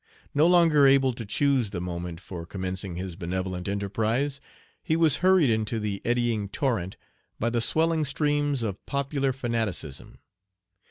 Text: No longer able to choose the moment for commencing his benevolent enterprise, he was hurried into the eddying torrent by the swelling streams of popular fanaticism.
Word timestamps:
No 0.33 0.47
longer 0.47 0.87
able 0.87 1.13
to 1.13 1.27
choose 1.27 1.69
the 1.69 1.79
moment 1.79 2.19
for 2.19 2.43
commencing 2.47 2.95
his 2.95 3.15
benevolent 3.15 3.67
enterprise, 3.67 4.41
he 4.81 4.95
was 4.95 5.17
hurried 5.17 5.51
into 5.51 5.79
the 5.79 6.01
eddying 6.03 6.49
torrent 6.49 6.97
by 7.39 7.51
the 7.51 7.61
swelling 7.61 8.03
streams 8.03 8.63
of 8.63 8.83
popular 8.87 9.31
fanaticism. 9.31 10.17